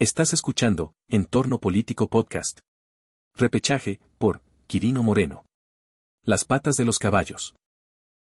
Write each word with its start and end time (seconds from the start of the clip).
Estás 0.00 0.32
escuchando 0.32 0.92
Entorno 1.08 1.58
Político 1.58 2.06
Podcast. 2.06 2.60
Repechaje, 3.34 3.98
por 4.18 4.42
Quirino 4.68 5.02
Moreno. 5.02 5.44
Las 6.22 6.44
patas 6.44 6.76
de 6.76 6.84
los 6.84 7.00
caballos. 7.00 7.56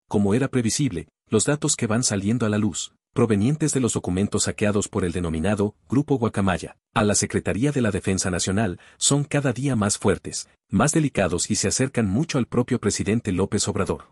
Como 0.10 0.34
era 0.34 0.50
previsible, 0.50 1.08
los 1.30 1.46
datos 1.46 1.78
que 1.78 1.88
van 1.88 2.04
saliendo 2.04 2.46
a 2.46 2.50
la 2.50 2.58
luz, 2.58 2.94
provenientes 3.14 3.72
de 3.72 3.80
los 3.80 3.94
documentos 3.94 4.44
saqueados 4.44 4.90
por 4.90 5.06
el 5.06 5.14
denominado 5.14 5.74
Grupo 5.88 6.18
Guacamaya, 6.18 6.76
a 6.94 7.06
la 7.06 7.16
Secretaría 7.16 7.72
de 7.72 7.80
la 7.80 7.92
Defensa 7.92 8.30
Nacional, 8.30 8.78
son 8.98 9.24
cada 9.24 9.54
día 9.54 9.78
más 9.78 9.98
fuertes, 9.98 10.50
más 10.68 10.92
delicados 10.92 11.50
y 11.50 11.56
se 11.56 11.70
acercan 11.70 12.06
mucho 12.06 12.38
al 12.38 12.48
propio 12.48 12.82
presidente 12.82 13.32
López 13.32 13.66
Obrador. 13.70 14.12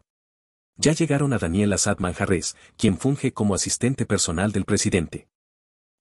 Ya 0.77 0.93
llegaron 0.93 1.33
a 1.33 1.39
Daniel 1.39 1.73
Assad 1.73 1.99
Manjarres, 1.99 2.55
quien 2.77 2.97
funge 2.97 3.33
como 3.33 3.53
asistente 3.53 4.05
personal 4.05 4.53
del 4.53 4.63
presidente. 4.63 5.27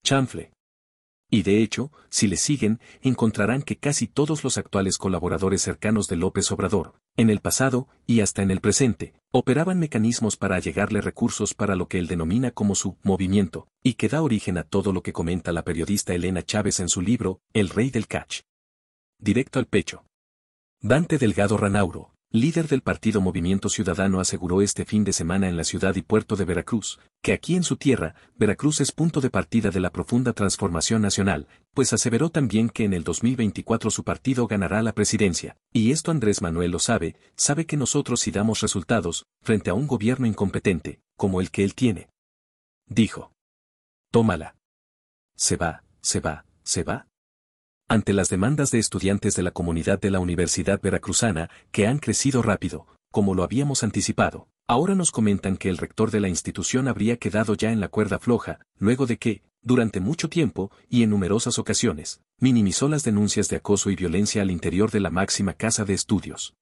Chanfle. 0.04 0.52
Y 1.30 1.42
de 1.42 1.62
hecho, 1.62 1.92
si 2.08 2.26
le 2.26 2.36
siguen, 2.36 2.80
encontrarán 3.02 3.62
que 3.62 3.76
casi 3.76 4.06
todos 4.06 4.44
los 4.44 4.56
actuales 4.56 4.96
colaboradores 4.96 5.60
cercanos 5.60 6.08
de 6.08 6.16
López 6.16 6.50
Obrador, 6.50 6.94
en 7.16 7.28
el 7.28 7.40
pasado 7.40 7.86
y 8.06 8.20
hasta 8.20 8.42
en 8.42 8.50
el 8.50 8.60
presente, 8.60 9.12
operaban 9.30 9.78
mecanismos 9.78 10.36
para 10.36 10.56
allegarle 10.56 11.02
recursos 11.02 11.52
para 11.52 11.76
lo 11.76 11.86
que 11.86 11.98
él 11.98 12.06
denomina 12.06 12.50
como 12.50 12.74
su 12.74 12.96
movimiento, 13.02 13.68
y 13.82 13.94
que 13.94 14.08
da 14.08 14.22
origen 14.22 14.56
a 14.56 14.64
todo 14.64 14.92
lo 14.92 15.02
que 15.02 15.12
comenta 15.12 15.52
la 15.52 15.64
periodista 15.64 16.14
Elena 16.14 16.42
Chávez 16.42 16.80
en 16.80 16.88
su 16.88 17.02
libro, 17.02 17.40
El 17.52 17.68
Rey 17.68 17.90
del 17.90 18.06
Catch. 18.06 18.40
Directo 19.18 19.58
al 19.58 19.66
pecho. 19.66 20.04
Dante 20.80 21.18
Delgado 21.18 21.58
Ranauro, 21.58 22.12
líder 22.30 22.68
del 22.68 22.82
partido 22.82 23.22
Movimiento 23.22 23.70
Ciudadano 23.70 24.20
aseguró 24.20 24.60
este 24.60 24.84
fin 24.84 25.02
de 25.02 25.14
semana 25.14 25.48
en 25.48 25.56
la 25.56 25.64
ciudad 25.64 25.94
y 25.96 26.02
puerto 26.02 26.36
de 26.36 26.44
Veracruz, 26.44 27.00
que 27.22 27.32
aquí 27.32 27.56
en 27.56 27.62
su 27.62 27.76
tierra, 27.76 28.14
Veracruz 28.36 28.80
es 28.80 28.92
punto 28.92 29.20
de 29.20 29.30
partida 29.30 29.70
de 29.70 29.80
la 29.80 29.90
profunda 29.90 30.34
transformación 30.34 31.00
nacional, 31.00 31.48
pues 31.72 31.92
aseveró 31.94 32.28
también 32.28 32.68
que 32.68 32.84
en 32.84 32.92
el 32.92 33.02
2024 33.02 33.90
su 33.90 34.04
partido 34.04 34.46
ganará 34.46 34.82
la 34.82 34.92
presidencia, 34.92 35.56
y 35.72 35.90
esto 35.90 36.10
Andrés 36.10 36.42
Manuel 36.42 36.70
lo 36.70 36.78
sabe, 36.78 37.16
sabe 37.34 37.64
que 37.64 37.78
nosotros 37.78 38.20
si 38.20 38.30
damos 38.30 38.60
resultados, 38.60 39.24
frente 39.42 39.70
a 39.70 39.74
un 39.74 39.86
gobierno 39.86 40.26
incompetente, 40.26 41.00
como 41.16 41.40
el 41.40 41.50
que 41.50 41.64
él 41.64 41.74
tiene. 41.74 42.10
Dijo. 42.86 43.32
Tómala. 44.10 44.54
Se 45.34 45.56
va, 45.56 45.82
se 46.00 46.20
va, 46.20 46.44
se 46.62 46.82
va 46.82 47.07
ante 47.88 48.12
las 48.12 48.28
demandas 48.28 48.70
de 48.70 48.78
estudiantes 48.78 49.34
de 49.34 49.42
la 49.42 49.50
comunidad 49.50 49.98
de 49.98 50.10
la 50.10 50.20
Universidad 50.20 50.80
Veracruzana, 50.80 51.48
que 51.72 51.86
han 51.86 51.98
crecido 51.98 52.42
rápido, 52.42 52.86
como 53.10 53.34
lo 53.34 53.42
habíamos 53.42 53.82
anticipado. 53.82 54.46
Ahora 54.66 54.94
nos 54.94 55.10
comentan 55.10 55.56
que 55.56 55.70
el 55.70 55.78
rector 55.78 56.10
de 56.10 56.20
la 56.20 56.28
institución 56.28 56.88
habría 56.88 57.16
quedado 57.16 57.54
ya 57.54 57.72
en 57.72 57.80
la 57.80 57.88
cuerda 57.88 58.18
floja, 58.18 58.60
luego 58.78 59.06
de 59.06 59.16
que, 59.16 59.42
durante 59.62 60.00
mucho 60.00 60.28
tiempo, 60.28 60.70
y 60.90 61.02
en 61.02 61.10
numerosas 61.10 61.58
ocasiones, 61.58 62.20
minimizó 62.38 62.88
las 62.88 63.04
denuncias 63.04 63.48
de 63.48 63.56
acoso 63.56 63.90
y 63.90 63.96
violencia 63.96 64.42
al 64.42 64.50
interior 64.50 64.90
de 64.90 65.00
la 65.00 65.10
máxima 65.10 65.54
casa 65.54 65.86
de 65.86 65.94
estudios. 65.94 66.54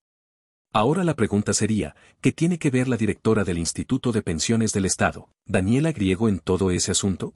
Ahora 0.73 1.03
la 1.03 1.15
pregunta 1.15 1.53
sería, 1.53 1.97
¿qué 2.21 2.31
tiene 2.31 2.59
que 2.59 2.71
ver 2.71 2.87
la 2.87 2.97
directora 2.97 3.43
del 3.43 3.59
Instituto 3.59 4.13
de 4.13 4.23
Pensiones 4.23 4.73
del 4.73 4.85
Estado, 4.85 5.29
Daniela 5.45 5.91
Griego, 5.91 6.29
en 6.29 6.39
todo 6.39 6.71
ese 6.71 6.93
asunto? 6.93 7.35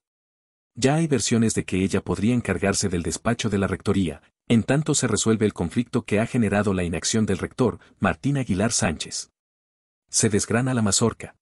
Ya 0.80 0.94
hay 0.94 1.06
versiones 1.08 1.52
de 1.52 1.64
que 1.64 1.84
ella 1.84 2.00
podría 2.00 2.32
encargarse 2.32 2.88
del 2.88 3.02
despacho 3.02 3.50
de 3.50 3.58
la 3.58 3.66
rectoría, 3.66 4.22
en 4.48 4.62
tanto 4.62 4.94
se 4.94 5.08
resuelve 5.08 5.44
el 5.44 5.52
conflicto 5.52 6.06
que 6.06 6.20
ha 6.20 6.26
generado 6.26 6.72
la 6.72 6.84
inacción 6.84 7.26
del 7.26 7.36
rector, 7.36 7.78
Martín 7.98 8.38
Aguilar 8.38 8.72
Sánchez. 8.72 9.30
Se 10.08 10.30
desgrana 10.30 10.72
la 10.72 10.80
mazorca. 10.80 11.36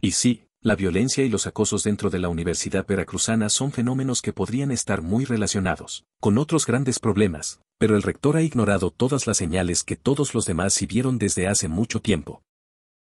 Y 0.00 0.10
sí, 0.10 0.48
la 0.60 0.74
violencia 0.74 1.24
y 1.24 1.28
los 1.28 1.46
acosos 1.46 1.84
dentro 1.84 2.10
de 2.10 2.18
la 2.18 2.28
Universidad 2.28 2.84
Veracruzana 2.84 3.50
son 3.50 3.70
fenómenos 3.70 4.20
que 4.20 4.32
podrían 4.32 4.72
estar 4.72 5.00
muy 5.00 5.24
relacionados 5.24 6.04
con 6.20 6.36
otros 6.36 6.66
grandes 6.66 6.98
problemas, 6.98 7.60
pero 7.78 7.94
el 7.94 8.02
rector 8.02 8.36
ha 8.36 8.42
ignorado 8.42 8.90
todas 8.90 9.28
las 9.28 9.36
señales 9.36 9.84
que 9.84 9.94
todos 9.94 10.34
los 10.34 10.44
demás 10.44 10.72
sí 10.72 10.86
vieron 10.86 11.18
desde 11.18 11.46
hace 11.46 11.68
mucho 11.68 12.00
tiempo. 12.00 12.42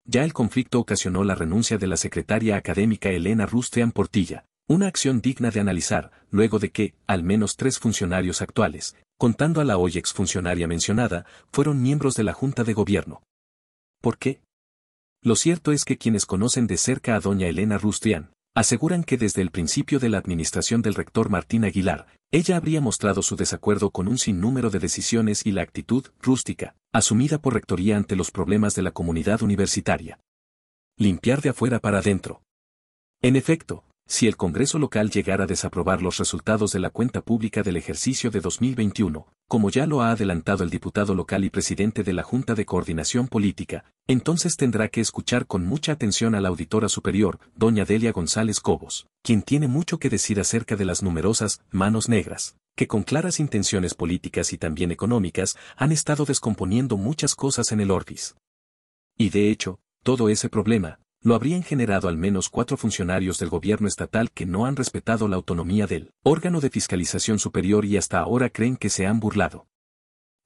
Ya 0.04 0.24
el 0.24 0.32
conflicto 0.32 0.80
ocasionó 0.80 1.22
la 1.22 1.36
renuncia 1.36 1.78
de 1.78 1.86
la 1.86 1.96
secretaria 1.96 2.56
académica 2.56 3.10
Elena 3.10 3.46
Rustrian 3.46 3.92
Portilla, 3.92 4.46
una 4.66 4.86
acción 4.86 5.20
digna 5.20 5.50
de 5.50 5.60
analizar, 5.60 6.10
luego 6.30 6.58
de 6.58 6.70
que, 6.70 6.94
al 7.06 7.22
menos 7.22 7.56
tres 7.56 7.78
funcionarios 7.78 8.40
actuales, 8.40 8.96
contando 9.18 9.60
a 9.60 9.64
la 9.64 9.76
hoy 9.76 9.92
exfuncionaria 9.96 10.66
mencionada, 10.66 11.26
fueron 11.52 11.82
miembros 11.82 12.14
de 12.14 12.24
la 12.24 12.32
Junta 12.32 12.64
de 12.64 12.72
Gobierno. 12.72 13.22
¿Por 14.00 14.18
qué? 14.18 14.40
Lo 15.22 15.36
cierto 15.36 15.72
es 15.72 15.84
que 15.84 15.98
quienes 15.98 16.26
conocen 16.26 16.66
de 16.66 16.76
cerca 16.76 17.14
a 17.14 17.20
doña 17.20 17.46
Elena 17.46 17.78
Rustrián, 17.78 18.30
aseguran 18.54 19.04
que 19.04 19.16
desde 19.16 19.42
el 19.42 19.50
principio 19.50 19.98
de 19.98 20.08
la 20.08 20.18
administración 20.18 20.80
del 20.80 20.94
rector 20.94 21.28
Martín 21.28 21.64
Aguilar, 21.64 22.06
ella 22.30 22.56
habría 22.56 22.80
mostrado 22.80 23.22
su 23.22 23.36
desacuerdo 23.36 23.90
con 23.90 24.08
un 24.08 24.18
sinnúmero 24.18 24.70
de 24.70 24.78
decisiones 24.78 25.44
y 25.44 25.52
la 25.52 25.62
actitud 25.62 26.06
rústica, 26.20 26.74
asumida 26.92 27.38
por 27.38 27.54
rectoría 27.54 27.96
ante 27.96 28.16
los 28.16 28.30
problemas 28.30 28.74
de 28.74 28.82
la 28.82 28.92
comunidad 28.92 29.42
universitaria. 29.42 30.18
Limpiar 30.96 31.42
de 31.42 31.50
afuera 31.50 31.80
para 31.80 31.98
adentro. 31.98 32.42
En 33.22 33.36
efecto, 33.36 33.84
si 34.06 34.26
el 34.26 34.36
Congreso 34.36 34.78
local 34.78 35.10
llegara 35.10 35.44
a 35.44 35.46
desaprobar 35.46 36.02
los 36.02 36.18
resultados 36.18 36.72
de 36.72 36.80
la 36.80 36.90
cuenta 36.90 37.22
pública 37.22 37.62
del 37.62 37.76
ejercicio 37.76 38.30
de 38.30 38.40
2021, 38.40 39.26
como 39.48 39.70
ya 39.70 39.86
lo 39.86 40.02
ha 40.02 40.10
adelantado 40.10 40.62
el 40.62 40.70
diputado 40.70 41.14
local 41.14 41.44
y 41.44 41.50
presidente 41.50 42.02
de 42.02 42.12
la 42.12 42.22
Junta 42.22 42.54
de 42.54 42.66
Coordinación 42.66 43.28
Política, 43.28 43.84
entonces 44.06 44.56
tendrá 44.56 44.88
que 44.88 45.00
escuchar 45.00 45.46
con 45.46 45.64
mucha 45.64 45.92
atención 45.92 46.34
a 46.34 46.40
la 46.40 46.48
auditora 46.48 46.88
superior, 46.88 47.38
doña 47.54 47.84
Delia 47.84 48.12
González 48.12 48.60
Cobos, 48.60 49.06
quien 49.22 49.42
tiene 49.42 49.68
mucho 49.68 49.98
que 49.98 50.10
decir 50.10 50.38
acerca 50.38 50.76
de 50.76 50.84
las 50.84 51.02
numerosas 51.02 51.62
manos 51.70 52.08
negras, 52.08 52.56
que 52.76 52.86
con 52.86 53.04
claras 53.04 53.40
intenciones 53.40 53.94
políticas 53.94 54.52
y 54.52 54.58
también 54.58 54.90
económicas 54.90 55.56
han 55.76 55.92
estado 55.92 56.24
descomponiendo 56.24 56.96
muchas 56.96 57.34
cosas 57.34 57.72
en 57.72 57.80
el 57.80 57.90
Orbis. 57.90 58.34
Y 59.16 59.30
de 59.30 59.50
hecho, 59.50 59.78
todo 60.02 60.28
ese 60.28 60.48
problema, 60.48 60.98
lo 61.24 61.34
habrían 61.34 61.62
generado 61.62 62.08
al 62.08 62.18
menos 62.18 62.50
cuatro 62.50 62.76
funcionarios 62.76 63.38
del 63.38 63.48
gobierno 63.48 63.88
estatal 63.88 64.30
que 64.30 64.44
no 64.44 64.66
han 64.66 64.76
respetado 64.76 65.26
la 65.26 65.36
autonomía 65.36 65.86
del 65.86 66.12
órgano 66.22 66.60
de 66.60 66.68
fiscalización 66.68 67.38
superior 67.38 67.86
y 67.86 67.96
hasta 67.96 68.20
ahora 68.20 68.50
creen 68.50 68.76
que 68.76 68.90
se 68.90 69.06
han 69.06 69.20
burlado. 69.20 69.66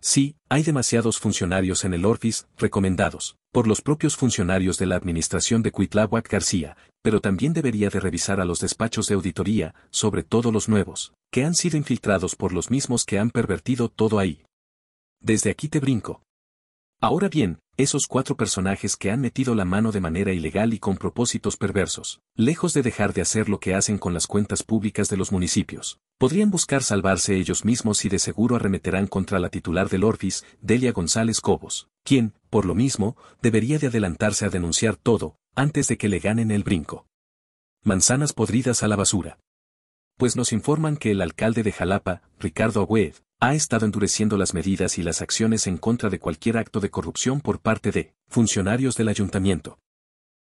Sí, 0.01 0.37
hay 0.49 0.63
demasiados 0.63 1.19
funcionarios 1.19 1.85
en 1.85 1.95
el 1.95 2.05
Orfis, 2.05 2.47
recomendados, 2.57 3.37
por 3.51 3.67
los 3.67 3.83
propios 3.83 4.17
funcionarios 4.17 4.79
de 4.79 4.87
la 4.87 4.95
administración 4.95 5.63
de 5.63 5.73
Cuitláhuac 5.73 6.31
García, 6.31 6.77
pero 7.03 7.21
también 7.21 7.53
debería 7.53 7.91
de 7.91 7.99
revisar 7.99 8.41
a 8.41 8.45
los 8.45 8.61
despachos 8.61 9.09
de 9.09 9.17
auditoría, 9.17 9.75
sobre 9.91 10.23
todo 10.23 10.53
los 10.53 10.69
nuevos, 10.69 11.13
que 11.33 11.45
han 11.45 11.57
sido 11.57 11.77
infiltrados 11.77 12.37
por 12.37 12.53
los 12.53 12.71
mismos 12.71 13.05
que 13.05 13.19
han 13.19 13.31
pervertido 13.31 13.89
todo 13.89 14.21
ahí. 14.21 14.45
Desde 15.21 15.51
aquí 15.51 15.69
te 15.69 15.81
brinco. 15.81 16.23
Ahora 17.01 17.29
bien, 17.29 17.61
esos 17.77 18.09
cuatro 18.09 18.37
personajes 18.37 18.97
que 18.97 19.13
han 19.13 19.21
metido 19.21 19.55
la 19.55 19.65
mano 19.65 19.93
de 19.93 20.01
manera 20.01 20.33
ilegal 20.33 20.75
y 20.75 20.81
con 20.81 20.97
propósitos 20.97 21.57
perversos, 21.57 22.21
lejos 22.35 22.75
de 22.75 22.83
dejar 22.83 23.13
de 23.13 23.21
hacer 23.21 23.49
lo 23.49 23.61
que 23.61 23.77
hacen 23.77 23.99
con 23.99 24.15
las 24.15 24.27
cuentas 24.27 24.65
públicas 24.65 25.09
de 25.09 25.17
los 25.17 25.31
municipios, 25.31 26.01
podrían 26.19 26.51
buscar 26.51 26.83
salvarse 26.83 27.37
ellos 27.37 27.65
mismos 27.65 28.05
y 28.05 28.09
de 28.09 28.19
seguro 28.19 28.57
arremeterán 28.57 29.07
contra 29.07 29.39
la 29.39 29.49
titular 29.49 29.89
del 29.89 30.03
Orfis, 30.03 30.45
Delia 30.61 30.91
González 30.91 31.41
Cobos, 31.41 31.89
quien, 32.03 32.35
por 32.51 32.65
lo 32.65 32.75
mismo, 32.75 33.17
debería 33.41 33.79
de 33.79 33.87
adelantarse 33.87 34.45
a 34.45 34.51
denunciar 34.51 34.97
todo, 34.97 35.37
antes 35.55 35.87
de 35.87 35.99
que 35.99 36.09
le 36.09 36.19
ganen 36.19 36.51
el 36.51 36.65
brinco. 36.65 37.07
Manzanas 37.85 38.33
podridas 38.33 38.83
a 38.83 38.89
la 38.89 38.97
basura. 38.97 39.39
Pues 40.17 40.35
nos 40.35 40.53
informan 40.53 40.97
que 40.97 41.13
el 41.13 41.21
alcalde 41.21 41.63
de 41.63 41.71
Jalapa, 41.71 42.23
Ricardo 42.41 42.83
Agüed, 42.83 43.15
ha 43.41 43.55
estado 43.55 43.87
endureciendo 43.87 44.37
las 44.37 44.53
medidas 44.53 44.99
y 44.99 45.03
las 45.03 45.23
acciones 45.23 45.67
en 45.69 45.79
contra 45.79 46.11
de 46.11 46.19
cualquier 46.19 46.59
acto 46.59 46.81
de 46.81 46.91
corrupción 46.91 47.41
por 47.41 47.61
parte 47.61 47.93
de 47.93 48.15
funcionarios 48.27 48.97
del 48.97 49.09
ayuntamiento. 49.09 49.79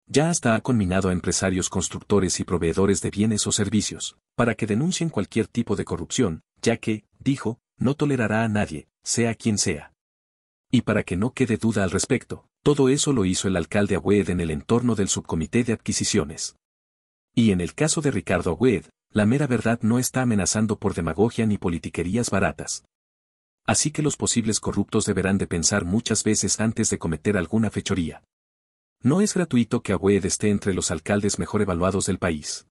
Ya 0.06 0.28
hasta 0.28 0.56
ha 0.56 0.60
conminado 0.60 1.08
a 1.08 1.12
empresarios 1.12 1.68
constructores 1.68 2.40
y 2.40 2.44
proveedores 2.44 3.00
de 3.00 3.10
bienes 3.10 3.46
o 3.46 3.52
servicios, 3.52 4.16
para 4.34 4.56
que 4.56 4.66
denuncien 4.66 5.08
cualquier 5.08 5.46
tipo 5.46 5.76
de 5.76 5.84
corrupción, 5.84 6.42
ya 6.62 6.78
que, 6.78 7.04
dijo, 7.20 7.60
no 7.76 7.94
tolerará 7.94 8.42
a 8.42 8.48
nadie, 8.48 8.88
sea 9.04 9.36
quien 9.36 9.56
sea. 9.56 9.92
Y 10.72 10.82
para 10.82 11.04
que 11.04 11.16
no 11.16 11.32
quede 11.32 11.58
duda 11.58 11.84
al 11.84 11.92
respecto, 11.92 12.48
todo 12.64 12.88
eso 12.88 13.12
lo 13.12 13.24
hizo 13.24 13.46
el 13.46 13.56
alcalde 13.56 13.94
Agüed 13.94 14.30
en 14.30 14.40
el 14.40 14.50
entorno 14.50 14.96
del 14.96 15.08
subcomité 15.08 15.62
de 15.62 15.74
adquisiciones. 15.74 16.56
Y 17.34 17.52
en 17.52 17.60
el 17.60 17.74
caso 17.74 18.00
de 18.00 18.10
Ricardo 18.10 18.50
Agüed, 18.50 18.86
la 19.12 19.26
mera 19.26 19.46
verdad 19.48 19.80
no 19.82 19.98
está 19.98 20.22
amenazando 20.22 20.78
por 20.78 20.94
demagogia 20.94 21.44
ni 21.44 21.58
politiquerías 21.58 22.30
baratas. 22.30 22.84
Así 23.66 23.90
que 23.90 24.02
los 24.02 24.16
posibles 24.16 24.60
corruptos 24.60 25.04
deberán 25.04 25.36
de 25.38 25.46
pensar 25.46 25.84
muchas 25.84 26.22
veces 26.24 26.60
antes 26.60 26.90
de 26.90 26.98
cometer 26.98 27.36
alguna 27.36 27.70
fechoría. 27.70 28.22
No 29.02 29.20
es 29.20 29.34
gratuito 29.34 29.82
que 29.82 29.92
Agüed 29.92 30.24
esté 30.24 30.50
entre 30.50 30.74
los 30.74 30.90
alcaldes 30.90 31.38
mejor 31.38 31.62
evaluados 31.62 32.06
del 32.06 32.18
país. 32.18 32.66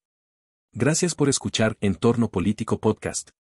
Gracias 0.72 1.16
por 1.16 1.28
escuchar 1.28 1.78
Entorno 1.82 2.30
Político 2.30 2.80
Podcast. 2.80 3.32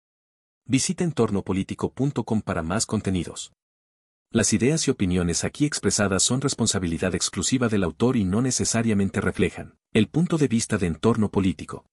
Visita 0.66 1.04
entornopolitico.com 1.04 2.42
para 2.42 2.63
más 2.63 2.86
contenidos. 2.86 3.54
Las 4.31 4.54
ideas 4.54 4.88
y 4.88 4.92
opiniones 4.92 5.44
aquí 5.44 5.66
expresadas 5.66 6.22
son 6.22 6.42
responsabilidad 6.42 7.16
exclusiva 7.16 7.68
del 7.69 7.84
autor 7.84 8.16
y 8.16 8.25
no 8.25 8.42
necesariamente 8.42 9.22
reflejan 9.22 9.78
el 9.92 10.07
punto 10.07 10.38
de 10.38 10.48
vista 10.48 10.78
de 10.78 10.86
entorno 10.86 11.31
político. 11.31 11.88